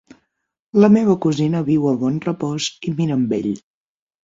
[0.83, 3.55] La meva cosina viu a Bonrepòs i Mirambell.